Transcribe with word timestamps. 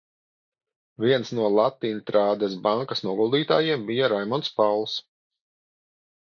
"Viens 1.03 1.31
no 1.39 1.49
"Latintrādes 1.55 2.55
bankas" 2.69 3.05
noguldītājiem 3.09 3.85
bija 3.91 4.11
Raimonds 4.15 4.53
Pauls." 4.63 4.97